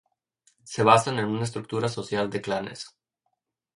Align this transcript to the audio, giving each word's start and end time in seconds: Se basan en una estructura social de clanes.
Se 0.63 0.81
basan 0.81 1.19
en 1.19 1.25
una 1.25 1.43
estructura 1.43 1.87
social 1.87 2.31
de 2.31 2.41
clanes. 2.41 2.97